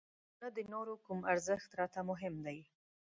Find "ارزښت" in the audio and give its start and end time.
1.33-1.69